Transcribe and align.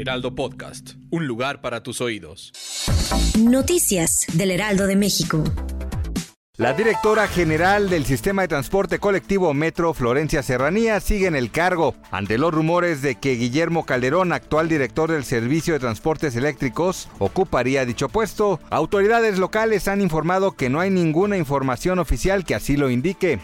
Heraldo 0.00 0.34
Podcast, 0.34 0.92
un 1.10 1.26
lugar 1.26 1.60
para 1.60 1.82
tus 1.82 2.00
oídos. 2.00 2.52
Noticias 3.38 4.24
del 4.32 4.50
Heraldo 4.50 4.86
de 4.86 4.96
México. 4.96 5.44
La 6.56 6.72
directora 6.72 7.26
general 7.26 7.90
del 7.90 8.06
sistema 8.06 8.42
de 8.42 8.48
transporte 8.48 8.98
colectivo 8.98 9.52
Metro, 9.52 9.92
Florencia 9.92 10.42
Serranía, 10.42 11.00
sigue 11.00 11.26
en 11.26 11.36
el 11.36 11.50
cargo 11.50 11.94
ante 12.10 12.38
los 12.38 12.52
rumores 12.52 13.02
de 13.02 13.14
que 13.14 13.34
Guillermo 13.34 13.84
Calderón, 13.84 14.32
actual 14.32 14.68
director 14.68 15.10
del 15.10 15.24
Servicio 15.24 15.74
de 15.74 15.80
Transportes 15.80 16.34
Eléctricos, 16.36 17.08
ocuparía 17.18 17.84
dicho 17.84 18.08
puesto. 18.08 18.58
Autoridades 18.70 19.38
locales 19.38 19.86
han 19.86 20.00
informado 20.00 20.52
que 20.52 20.70
no 20.70 20.80
hay 20.80 20.90
ninguna 20.90 21.36
información 21.36 21.98
oficial 21.98 22.44
que 22.44 22.54
así 22.54 22.76
lo 22.76 22.90
indique. 22.90 23.38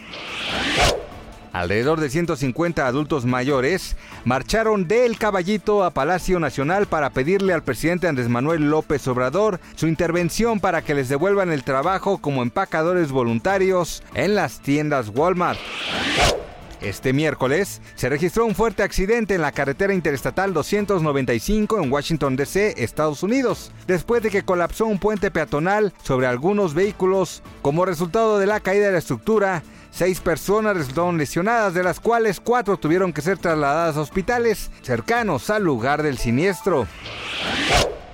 Alrededor 1.57 1.99
de 1.99 2.11
150 2.11 2.85
adultos 2.85 3.25
mayores 3.25 3.95
marcharon 4.25 4.87
del 4.87 5.17
Caballito 5.17 5.83
a 5.83 5.89
Palacio 5.89 6.39
Nacional 6.39 6.85
para 6.85 7.09
pedirle 7.09 7.51
al 7.51 7.63
presidente 7.63 8.07
Andrés 8.07 8.29
Manuel 8.29 8.69
López 8.69 9.07
Obrador 9.07 9.59
su 9.75 9.87
intervención 9.87 10.59
para 10.59 10.83
que 10.83 10.93
les 10.93 11.09
devuelvan 11.09 11.51
el 11.51 11.63
trabajo 11.63 12.19
como 12.19 12.43
empacadores 12.43 13.11
voluntarios 13.11 14.03
en 14.13 14.35
las 14.35 14.59
tiendas 14.59 15.09
Walmart. 15.09 15.57
Este 16.79 17.11
miércoles 17.11 17.81
se 17.95 18.07
registró 18.07 18.45
un 18.45 18.53
fuerte 18.53 18.83
accidente 18.83 19.33
en 19.33 19.41
la 19.41 19.51
carretera 19.51 19.95
interestatal 19.95 20.53
295 20.53 21.81
en 21.81 21.91
Washington, 21.91 22.35
D.C., 22.35 22.75
Estados 22.83 23.23
Unidos, 23.23 23.71
después 23.87 24.21
de 24.21 24.29
que 24.29 24.43
colapsó 24.43 24.85
un 24.85 24.99
puente 24.99 25.31
peatonal 25.31 25.91
sobre 26.03 26.27
algunos 26.27 26.75
vehículos. 26.75 27.41
Como 27.63 27.83
resultado 27.83 28.37
de 28.37 28.45
la 28.45 28.59
caída 28.59 28.85
de 28.85 28.91
la 28.91 28.99
estructura, 28.99 29.63
seis 29.91 30.19
personas 30.19 30.75
resultaron 30.75 31.17
lesionadas, 31.17 31.73
de 31.73 31.83
las 31.83 31.99
cuales 31.99 32.39
cuatro 32.39 32.77
tuvieron 32.77 33.13
que 33.13 33.21
ser 33.21 33.37
trasladadas 33.37 33.97
a 33.97 34.01
hospitales 34.01 34.71
cercanos 34.81 35.49
al 35.49 35.63
lugar 35.63 36.03
del 36.03 36.17
siniestro. 36.17 36.87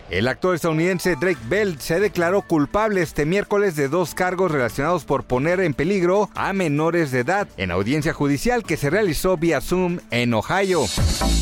El 0.09 0.27
actor 0.27 0.53
estadounidense 0.53 1.15
Drake 1.15 1.39
Bell 1.49 1.79
se 1.79 1.99
declaró 1.99 2.43
culpable 2.43 3.01
este 3.01 3.25
miércoles 3.25 3.75
de 3.75 3.87
dos 3.87 4.13
cargos 4.13 4.51
relacionados 4.51 5.05
por 5.05 5.23
poner 5.23 5.59
en 5.59 5.73
peligro 5.73 6.29
a 6.35 6.53
menores 6.53 7.09
de 7.09 7.21
edad 7.21 7.47
en 7.57 7.71
audiencia 7.71 8.13
judicial 8.13 8.63
que 8.63 8.77
se 8.77 8.91
realizó 8.91 9.37
vía 9.37 9.59
Zoom 9.59 9.99
en 10.11 10.35
Ohio. 10.35 10.85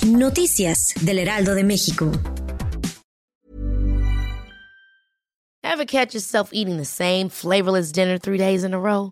Noticias 0.08 0.94
del 1.02 1.20
Heraldo 1.20 1.54
de 1.54 1.66
México. 1.66 2.12
Ever 5.64 5.86
catch 5.86 6.14
yourself 6.14 6.52
eating 6.54 6.78
the 6.78 6.86
same 6.86 7.30
flavorless 7.30 7.92
dinner 7.92 8.18
three 8.18 8.38
days 8.38 8.64
in 8.64 8.74
a 8.74 8.80
row? 8.80 9.12